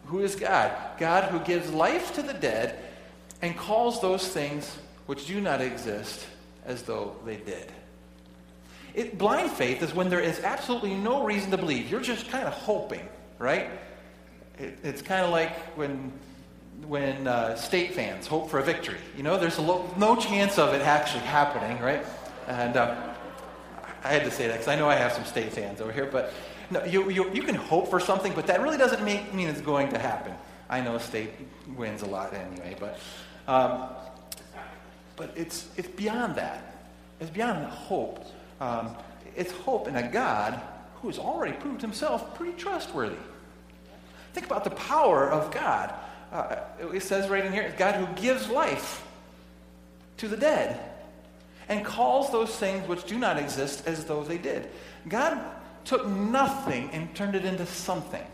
[0.06, 0.72] Who is God?
[0.98, 2.78] God who gives life to the dead
[3.42, 6.26] and calls those things which do not exist
[6.64, 7.70] as though they did.
[8.94, 11.90] It, blind faith is when there is absolutely no reason to believe.
[11.90, 13.06] You're just kind of hoping,
[13.38, 13.68] right?
[14.58, 16.12] It, it's kind of like when
[16.86, 18.98] when uh, state fans hope for a victory.
[19.16, 22.04] You know, there's lo- no chance of it actually happening, right?
[22.46, 23.13] And uh,
[24.04, 26.06] I had to say that because I know I have some state fans over here,
[26.06, 26.32] but
[26.70, 29.62] no, you, you, you can hope for something, but that really doesn't make, mean it's
[29.62, 30.34] going to happen.
[30.68, 31.30] I know state
[31.76, 32.98] wins a lot anyway, but,
[33.48, 33.88] um,
[35.16, 36.76] but it's, it's beyond that.
[37.18, 38.24] It's beyond hope.
[38.60, 38.94] Um,
[39.34, 40.60] it's hope in a God
[40.96, 43.16] who has already proved himself pretty trustworthy.
[44.34, 45.94] Think about the power of God.
[46.30, 46.56] Uh,
[46.92, 49.06] it says right in here, God who gives life
[50.18, 50.93] to the dead
[51.68, 54.68] and calls those things which do not exist as though they did.
[55.08, 55.40] God
[55.84, 58.24] took nothing and turned it into something.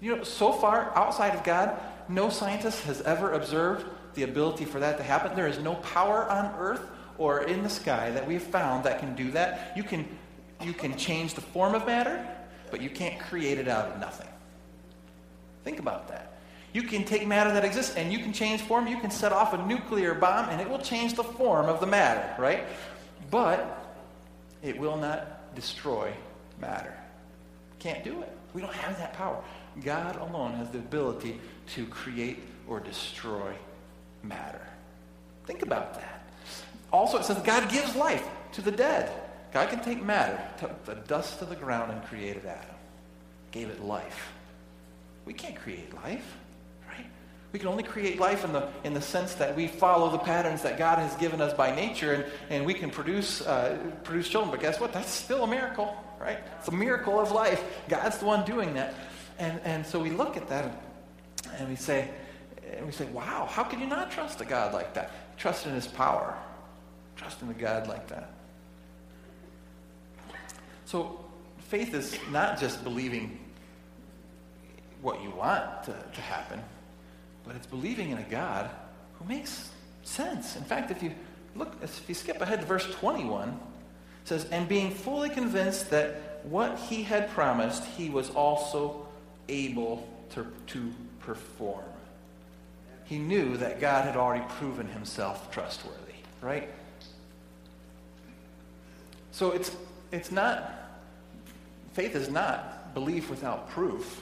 [0.00, 1.78] You know, so far outside of God,
[2.08, 5.36] no scientist has ever observed the ability for that to happen.
[5.36, 6.82] There is no power on earth
[7.18, 9.76] or in the sky that we've found that can do that.
[9.76, 10.08] You can,
[10.62, 12.26] you can change the form of matter,
[12.70, 14.28] but you can't create it out of nothing.
[15.64, 16.39] Think about that.
[16.72, 18.86] You can take matter that exists and you can change form.
[18.86, 21.86] You can set off a nuclear bomb and it will change the form of the
[21.86, 22.64] matter, right?
[23.30, 23.96] But
[24.62, 26.12] it will not destroy
[26.60, 26.94] matter.
[27.78, 28.32] Can't do it.
[28.54, 29.42] We don't have that power.
[29.84, 31.40] God alone has the ability
[31.74, 33.52] to create or destroy
[34.22, 34.66] matter.
[35.46, 36.28] Think about that.
[36.92, 39.10] Also, it says God gives life to the dead.
[39.52, 42.76] God can take matter, took the dust of the ground, and created Adam.
[43.50, 44.32] Gave it life.
[45.24, 46.36] We can't create life?
[47.52, 50.62] We can only create life in the, in the sense that we follow the patterns
[50.62, 54.50] that God has given us by nature, and, and we can produce, uh, produce children.
[54.50, 54.92] But guess what?
[54.92, 56.38] That's still a miracle right?
[56.58, 57.64] It's a miracle of life.
[57.88, 58.94] God's the one doing that.
[59.38, 60.82] And, and so we look at that
[61.56, 62.10] and we say,
[62.76, 65.10] and we say, wow, how can you not trust a God like that?
[65.38, 66.36] Trust in his power.
[67.16, 68.30] Trust in a God like that.
[70.84, 71.24] So
[71.58, 73.40] faith is not just believing
[75.00, 76.62] what you want to, to happen,
[77.46, 78.70] but it's believing in a God
[79.18, 79.70] who makes
[80.02, 80.56] sense.
[80.56, 81.12] In fact, if you
[81.54, 83.58] look, if you skip ahead to verse 21,
[84.24, 89.06] says, and being fully convinced that what he had promised, he was also
[89.48, 91.84] able to, to perform.
[93.04, 96.68] He knew that God had already proven himself trustworthy, right?
[99.32, 99.74] So it's,
[100.12, 100.72] it's not,
[101.92, 104.20] faith is not belief without proof.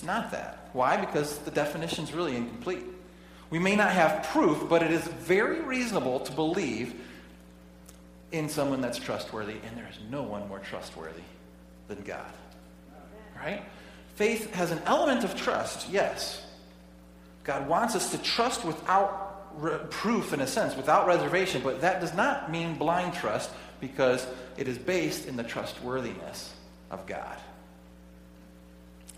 [0.00, 0.70] It's not that.
[0.72, 0.96] Why?
[0.96, 2.86] Because the definition is really incomplete.
[3.50, 6.94] We may not have proof, but it is very reasonable to believe
[8.32, 11.20] in someone that's trustworthy, and there is no one more trustworthy
[11.88, 12.32] than God.
[13.36, 13.62] Right?
[14.14, 16.46] Faith has an element of trust, yes.
[17.44, 22.00] God wants us to trust without re- proof, in a sense, without reservation, but that
[22.00, 23.50] does not mean blind trust
[23.82, 26.54] because it is based in the trustworthiness
[26.90, 27.36] of God.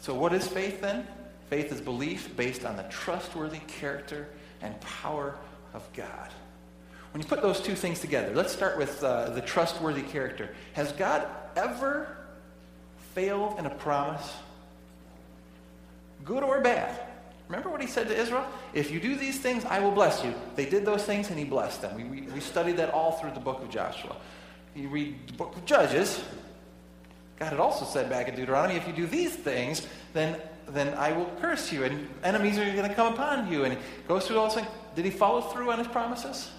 [0.03, 1.07] So, what is faith then?
[1.49, 4.29] Faith is belief based on the trustworthy character
[4.61, 5.37] and power
[5.75, 6.29] of God.
[7.13, 10.57] When you put those two things together, let's start with uh, the trustworthy character.
[10.73, 12.17] Has God ever
[13.15, 14.29] failed in a promise?
[16.25, 16.99] Good or bad?
[17.47, 18.47] Remember what he said to Israel?
[18.75, 20.35] If you do these things, I will bless you.
[20.57, 21.95] They did those things and he blessed them.
[21.95, 24.17] We, we, we studied that all through the book of Joshua.
[24.75, 26.25] You read the book of Judges,
[27.43, 31.11] God had also said back in Deuteronomy, if you do these things, then, then I
[31.13, 33.65] will curse you and enemies are going to come upon you.
[33.65, 34.69] And he goes through all things.
[34.95, 36.53] Did he follow through on his promises?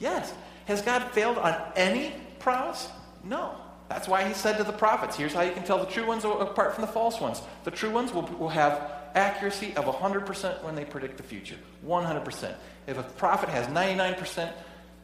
[0.00, 0.34] Yes.
[0.64, 2.88] Has God failed on any promise?
[3.22, 3.54] No.
[3.88, 6.24] That's why he said to the prophets, here's how you can tell the true ones
[6.24, 7.40] apart from the false ones.
[7.62, 11.58] The true ones will, will have accuracy of 100% when they predict the future.
[11.86, 12.54] 100%.
[12.88, 14.52] If a prophet has 99%,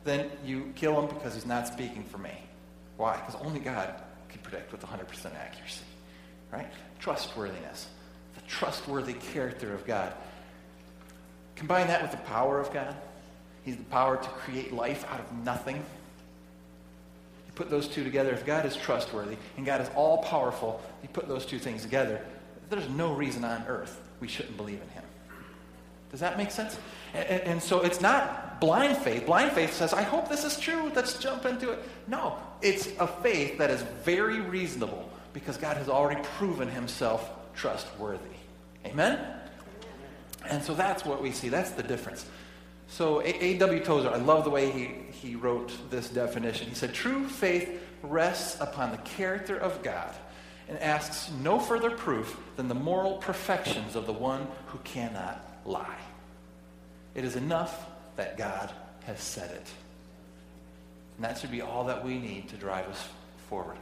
[0.02, 2.32] then you kill him because he's not speaking for me.
[2.96, 3.14] Why?
[3.14, 3.94] Because only God
[4.28, 5.84] can predict with 100% accuracy.
[6.52, 6.68] Right?
[6.98, 7.88] Trustworthiness.
[8.34, 10.12] The trustworthy character of God.
[11.56, 12.96] Combine that with the power of God.
[13.64, 15.76] He's the power to create life out of nothing.
[15.76, 18.30] You put those two together.
[18.30, 22.24] If God is trustworthy and God is all powerful, you put those two things together,
[22.70, 25.04] there's no reason on earth we shouldn't believe in Him.
[26.10, 26.78] Does that make sense?
[27.14, 29.26] And, and, so it's not blind faith.
[29.26, 30.90] Blind faith says, I hope this is true.
[30.94, 31.78] Let's jump into it.
[32.06, 38.24] No, it's a faith that is very reasonable because God has already proven himself trustworthy.
[38.86, 39.18] Amen?
[40.48, 41.48] And so that's what we see.
[41.48, 42.26] That's the difference.
[42.88, 43.84] So A.W.
[43.84, 46.68] Tozer, I love the way he, he wrote this definition.
[46.68, 50.14] He said, True faith rests upon the character of God
[50.68, 55.98] and asks no further proof than the moral perfections of the one who cannot lie.
[57.14, 57.86] It is enough
[58.18, 58.70] that God
[59.06, 59.66] has said it.
[61.16, 63.08] And that should be all that we need to drive us
[63.48, 63.78] forward.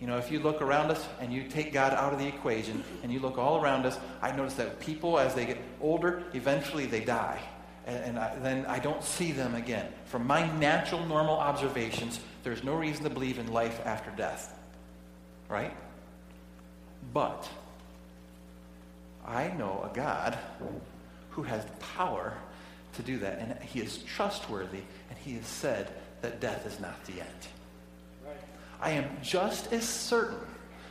[0.00, 2.84] You know, if you look around us and you take God out of the equation
[3.02, 6.86] and you look all around us, I notice that people, as they get older, eventually
[6.86, 7.40] they die.
[7.86, 9.92] And, and I, then I don't see them again.
[10.04, 14.56] From my natural, normal observations, there's no reason to believe in life after death.
[15.48, 15.76] Right?
[17.12, 17.48] But
[19.26, 20.38] I know a God
[21.30, 22.34] who has the power
[22.94, 23.38] to do that.
[23.38, 25.90] And he is trustworthy, and he has said
[26.22, 27.46] that death is not the end.
[28.80, 30.38] I am just as certain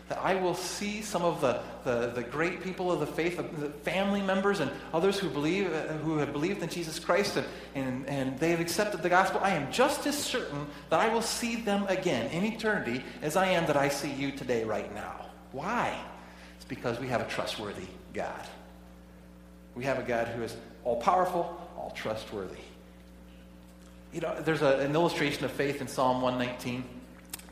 [0.10, 3.70] that I will see some of the, the, the great people of the faith, the
[3.70, 8.08] family members and others who believe, uh, who have believed in Jesus Christ and, and,
[8.08, 9.42] and they have accepted the gospel.
[9.44, 13.48] I am just as certain that I will see them again in eternity as I
[13.48, 15.26] am that I see you today, right now.
[15.52, 15.98] Why?
[16.56, 18.48] It's because we have a trustworthy God.
[19.76, 20.56] We have a God who is
[20.86, 22.60] all powerful, all trustworthy.
[24.12, 26.84] You know, there's a, an illustration of faith in Psalm 119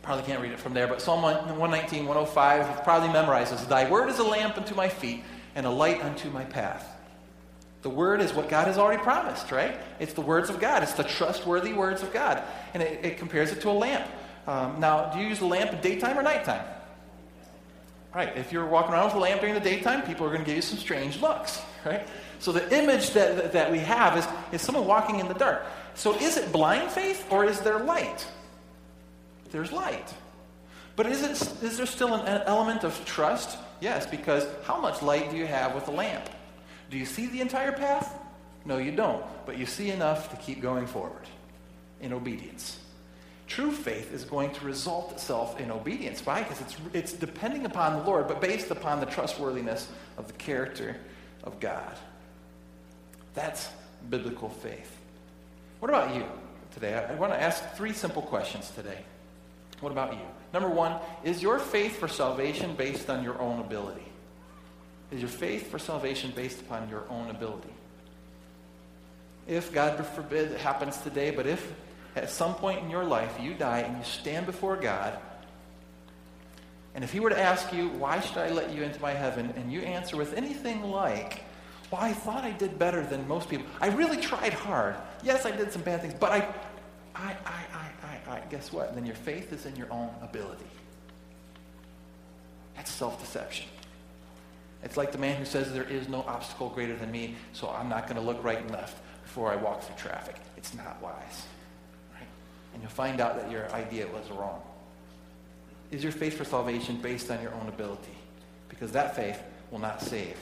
[0.02, 3.68] probably can't read it from there, but Psalm 119, 105, you've probably memorizes.
[3.68, 5.24] Thy word is a lamp unto my feet
[5.56, 6.88] and a light unto my path.
[7.82, 9.76] The word is what God has already promised, right?
[10.00, 10.84] It's the words of God.
[10.84, 12.44] It's the trustworthy words of God.
[12.76, 14.08] And it, it compares it to a lamp.
[14.46, 16.64] Um, now, do you use a lamp daytime or nighttime?
[18.14, 18.38] Right.
[18.38, 20.56] If you're walking around with a lamp during the daytime, people are going to give
[20.56, 22.08] you some strange looks, right?
[22.40, 25.66] So the image that, that we have is, is someone walking in the dark.
[25.96, 28.28] So is it blind faith or is there light?
[29.56, 30.14] there's light.
[30.96, 33.58] But is, it, is there still an element of trust?
[33.80, 36.30] Yes, because how much light do you have with a lamp?
[36.90, 38.20] Do you see the entire path?
[38.66, 39.24] No, you don't.
[39.46, 41.28] But you see enough to keep going forward
[42.02, 42.80] in obedience.
[43.48, 46.26] True faith is going to result itself in obedience.
[46.26, 46.44] Why?
[46.44, 50.98] Because it's, it's depending upon the Lord, but based upon the trustworthiness of the character
[51.44, 51.96] of God.
[53.36, 53.70] That's
[54.10, 54.98] biblical faith.
[55.80, 56.26] What about you
[56.74, 56.96] today?
[56.96, 59.00] I, want to ask three simple questions today.
[59.82, 60.22] What about you?
[60.54, 64.06] Number one, is your faith for salvation based on your own ability?
[65.12, 67.74] Is your faith for salvation based upon your own ability?
[69.48, 71.74] If, God forbid, it happens today, but if
[72.16, 75.20] at some point in your life you die and you stand before God,
[76.96, 79.54] and if He were to ask you, why should I let you into my heaven?
[79.58, 81.44] And you answer with anything like,
[81.92, 83.66] well, I thought I did better than most people.
[83.80, 84.96] I really tried hard.
[85.24, 86.48] Yes, I did some bad things, but I,
[87.16, 87.64] I, I,
[88.28, 88.96] I, I, guess what?
[88.96, 90.66] Then your faith is in your own ability.
[92.76, 93.68] That's self deception.
[94.84, 97.90] It's like the man who says there is no obstacle greater than me, so I'm
[97.90, 100.36] not going to look right and left before I walk through traffic.
[100.58, 101.44] It's not wise.
[102.14, 102.28] Right?
[102.74, 104.62] And you'll find out that your idea was wrong.
[105.92, 108.12] Is your faith for salvation based on your own ability?
[108.70, 110.38] Because that faith will not save,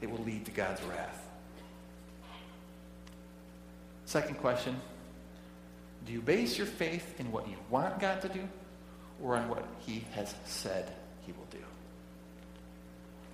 [0.00, 1.22] it will lead to God's wrath.
[4.04, 4.80] Second question
[6.06, 8.48] do you base your faith in what you want God to do
[9.20, 10.92] or on what He has said
[11.26, 11.58] He will do?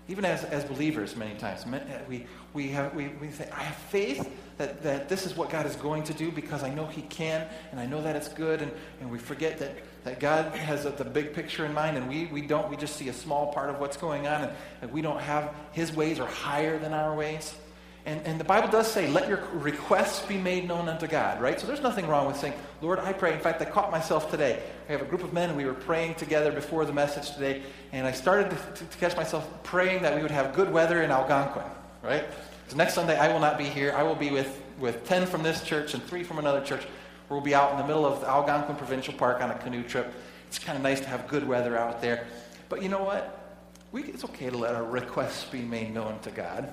[0.09, 1.65] Even as, as believers, many times,
[2.09, 4.29] we, we, have, we, we say, I have faith
[4.63, 7.49] that, that this is what God is going to do because I know He can
[7.73, 8.63] and I know that it's good.
[8.63, 8.71] And,
[9.01, 12.27] and we forget that, that God has a, the big picture in mind and we,
[12.27, 12.71] we don't.
[12.71, 15.53] We just see a small part of what's going on and, and we don't have
[15.73, 17.57] His ways are higher than our ways.
[18.05, 21.59] And, and the Bible does say, let your requests be made known unto God, right?
[21.59, 23.33] So there's nothing wrong with saying, Lord, I pray.
[23.33, 24.61] In fact, I caught myself today.
[24.89, 27.63] I have a group of men, and we were praying together before the message today.
[27.93, 31.03] And I started to, to, to catch myself praying that we would have good weather
[31.03, 31.63] in Algonquin,
[32.03, 32.25] right?
[32.73, 33.93] So next Sunday, I will not be here.
[33.95, 36.87] I will be with, with 10 from this church and 3 from another church.
[37.29, 40.11] We'll be out in the middle of the Algonquin Provincial Park on a canoe trip.
[40.47, 42.27] It's kind of nice to have good weather out there.
[42.71, 43.61] But you know what?
[43.93, 46.73] We, it's okay to let our requests be made known to God.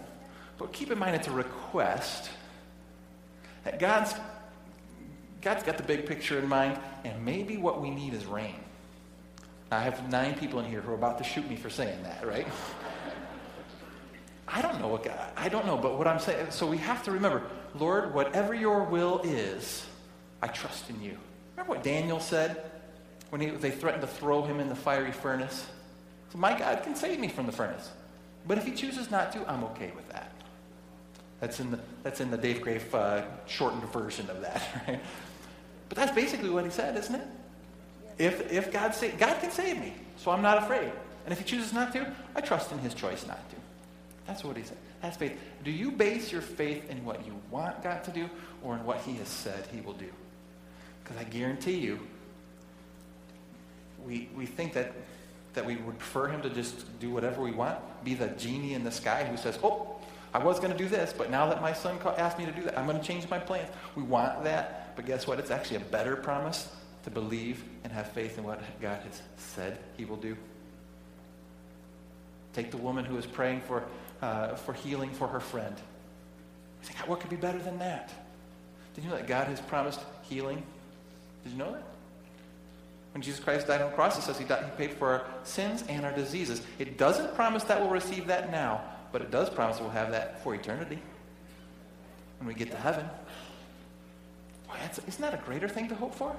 [0.57, 2.29] But keep in mind it's a request.
[3.65, 4.13] That God's,
[5.41, 8.55] God's got the big picture in mind, and maybe what we need is rain.
[9.69, 12.25] I have nine people in here who are about to shoot me for saying that,
[12.25, 12.47] right?
[14.51, 17.03] I don't know what God, I don't know, but what I'm saying, so we have
[17.03, 17.43] to remember,
[17.75, 19.85] Lord, whatever your will is,
[20.41, 21.17] I trust in you.
[21.55, 22.63] Remember what Daniel said
[23.29, 25.67] when he, they threatened to throw him in the fiery furnace?
[26.31, 27.91] So my God can save me from the furnace.
[28.47, 30.31] But if he chooses not to, I'm okay with that.
[31.39, 34.99] That's in the, that's in the Dave Grafe uh, shortened version of that, right?
[35.89, 37.27] But that's basically what he said, isn't it?
[38.17, 40.91] If, if God, sa- God can save me, so I'm not afraid.
[41.25, 43.55] And if he chooses not to, I trust in his choice not to.
[44.29, 44.77] That's what he said.
[45.01, 45.35] That's faith.
[45.63, 48.29] Do you base your faith in what you want God to do
[48.61, 50.05] or in what he has said he will do?
[51.03, 51.99] Because I guarantee you,
[54.05, 54.93] we, we think that,
[55.55, 58.83] that we would prefer him to just do whatever we want, be the genie in
[58.83, 59.95] the sky who says, oh,
[60.31, 62.61] I was going to do this, but now that my son asked me to do
[62.65, 63.67] that, I'm going to change my plans.
[63.95, 65.39] We want that, but guess what?
[65.39, 66.71] It's actually a better promise
[67.03, 70.37] to believe and have faith in what God has said he will do.
[72.53, 73.83] Take the woman who is praying for,
[74.21, 75.75] uh, for healing for her friend.
[76.81, 78.11] You think, what could be better than that?
[78.95, 80.63] Did you know that God has promised healing?
[81.43, 81.83] Did you know that?
[83.13, 85.25] When Jesus Christ died on the cross, it says he, died, he paid for our
[85.43, 86.61] sins and our diseases.
[86.77, 90.43] It doesn't promise that we'll receive that now, but it does promise we'll have that
[90.43, 90.99] for eternity
[92.37, 93.05] when we get to heaven.
[94.67, 94.75] Boy,
[95.07, 96.35] isn't that a greater thing to hope for?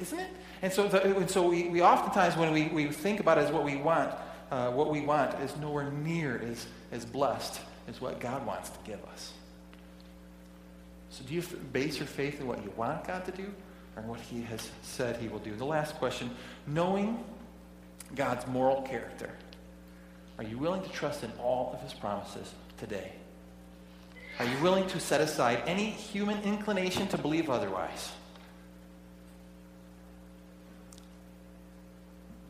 [0.00, 0.30] Isn't it?
[0.62, 3.50] And so, the, and so we, we oftentimes, when we, we think about it as
[3.50, 4.14] what we want,
[4.50, 8.78] uh, what we want is nowhere near as, as blessed as what God wants to
[8.84, 9.32] give us.
[11.10, 11.42] So do you
[11.72, 13.46] base your faith in what you want God to do
[13.96, 15.54] or what he has said he will do?
[15.54, 16.30] The last question,
[16.66, 17.24] knowing
[18.14, 19.30] God's moral character,
[20.38, 23.12] are you willing to trust in all of his promises today?
[24.40, 28.10] Are you willing to set aside any human inclination to believe otherwise?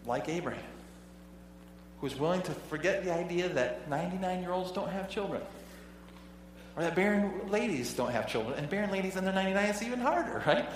[0.06, 0.62] Like Abraham,
[2.04, 5.40] was willing to forget the idea that 99 year olds don't have children,
[6.76, 10.42] or that barren ladies don't have children, and barren ladies under 99 is even harder,
[10.46, 10.66] right?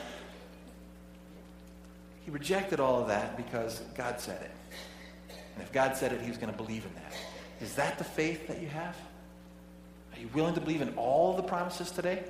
[2.24, 4.50] He rejected all of that because God said it.
[5.54, 7.12] And if God said it, he was going to believe in that.
[7.60, 8.96] Is that the faith that you have?
[10.14, 12.24] Are you willing to believe in all the promises today?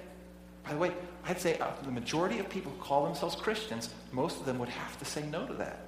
[0.65, 0.93] By the way,
[1.25, 4.71] I'd say uh, the majority of people who call themselves Christians, most of them would
[4.71, 5.79] have to say no to that.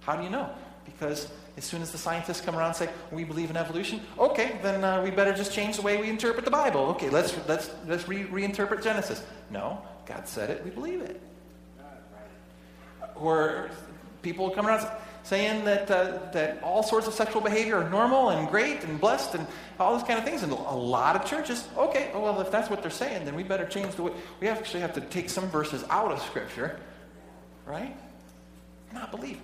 [0.00, 0.50] How do you know?
[0.86, 4.58] Because as soon as the scientists come around and say, we believe in evolution, okay,
[4.62, 6.80] then uh, we better just change the way we interpret the Bible.
[6.86, 9.22] Okay, let's, let's, let's re- reinterpret Genesis.
[9.50, 11.20] No, God said it, we believe it.
[13.14, 13.70] Or
[14.22, 14.86] people come around
[15.22, 19.34] saying that, uh, that all sorts of sexual behavior are normal and great and blessed
[19.34, 19.46] and
[19.80, 20.42] all those kind of things.
[20.44, 23.42] And a lot of churches, okay, oh, well, if that's what they're saying, then we
[23.42, 24.12] better change the way.
[24.40, 26.78] We actually have to take some verses out of Scripture,
[27.64, 27.96] right?
[28.92, 29.40] Not believe.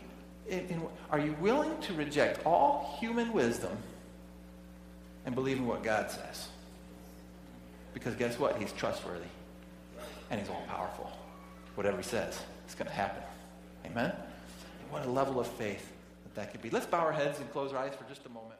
[0.52, 3.74] In, in, are you willing to reject all human wisdom
[5.24, 6.48] and believe in what God says?
[7.94, 8.58] Because guess what?
[8.58, 9.24] He's trustworthy
[10.30, 11.10] and he's all powerful.
[11.74, 13.22] Whatever he says, it's going to happen.
[13.86, 14.12] Amen?
[14.90, 15.90] What a level of faith
[16.24, 16.68] that that could be.
[16.68, 18.51] Let's bow our heads and close our eyes for just a moment.